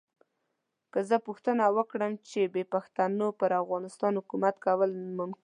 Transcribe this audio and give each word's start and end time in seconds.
که 0.91 0.99
زه 1.09 1.17
پوښتنه 1.27 1.63
وکړم 1.77 2.11
چې 2.29 2.39
بې 2.53 2.63
پښتنو 2.73 3.27
پر 3.39 3.51
افغانستان 3.61 4.11
حکومت 4.19 4.55
کول 4.65 4.89
ممکن 5.19 5.37
دي. 5.37 5.39